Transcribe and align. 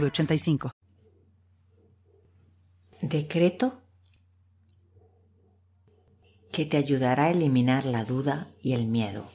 906985. 0.00 0.70
Decreto 3.00 3.80
que 6.50 6.64
te 6.64 6.76
ayudará 6.76 7.24
a 7.24 7.30
eliminar 7.30 7.84
la 7.84 8.04
duda 8.04 8.48
y 8.62 8.72
el 8.74 8.86
miedo. 8.86 9.28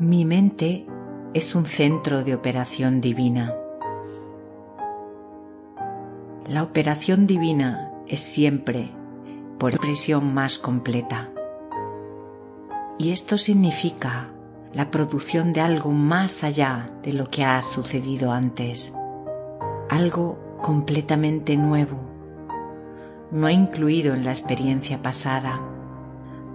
Mi 0.00 0.24
mente 0.24 0.84
es 1.32 1.54
un 1.54 1.64
centro 1.64 2.24
de 2.24 2.34
operación 2.34 3.00
divina. 3.00 3.61
La 6.52 6.62
operación 6.62 7.26
divina 7.26 7.90
es 8.06 8.20
siempre 8.20 8.90
por 9.58 9.72
expresión 9.72 10.34
más 10.34 10.58
completa. 10.58 11.30
Y 12.98 13.12
esto 13.12 13.38
significa 13.38 14.28
la 14.74 14.90
producción 14.90 15.54
de 15.54 15.62
algo 15.62 15.92
más 15.92 16.44
allá 16.44 16.90
de 17.02 17.14
lo 17.14 17.30
que 17.30 17.42
ha 17.42 17.62
sucedido 17.62 18.32
antes, 18.32 18.94
algo 19.88 20.58
completamente 20.60 21.56
nuevo, 21.56 21.96
no 23.30 23.48
incluido 23.48 24.12
en 24.12 24.22
la 24.22 24.32
experiencia 24.32 25.00
pasada, 25.00 25.58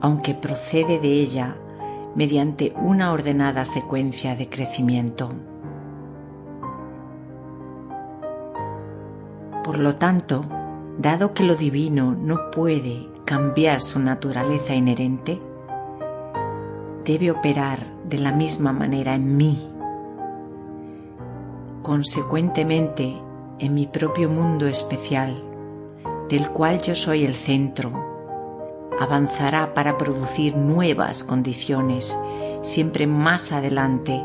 aunque 0.00 0.34
procede 0.34 1.00
de 1.00 1.14
ella 1.14 1.56
mediante 2.14 2.72
una 2.76 3.10
ordenada 3.10 3.64
secuencia 3.64 4.36
de 4.36 4.48
crecimiento. 4.48 5.49
Por 9.64 9.78
lo 9.78 9.94
tanto, 9.94 10.44
dado 10.98 11.34
que 11.34 11.44
lo 11.44 11.54
divino 11.54 12.16
no 12.18 12.50
puede 12.50 13.08
cambiar 13.24 13.80
su 13.80 13.98
naturaleza 13.98 14.74
inherente, 14.74 15.40
debe 17.04 17.30
operar 17.30 17.78
de 18.04 18.18
la 18.18 18.32
misma 18.32 18.72
manera 18.72 19.14
en 19.14 19.36
mí. 19.36 19.70
Consecuentemente, 21.82 23.16
en 23.58 23.74
mi 23.74 23.86
propio 23.86 24.28
mundo 24.28 24.66
especial, 24.66 25.42
del 26.28 26.50
cual 26.50 26.80
yo 26.80 26.94
soy 26.94 27.24
el 27.24 27.34
centro, 27.34 27.92
avanzará 28.98 29.74
para 29.74 29.96
producir 29.96 30.56
nuevas 30.56 31.24
condiciones 31.24 32.16
siempre 32.62 33.06
más 33.06 33.52
adelante 33.52 34.22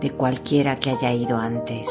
de 0.00 0.10
cualquiera 0.10 0.76
que 0.76 0.90
haya 0.90 1.12
ido 1.12 1.36
antes. 1.36 1.88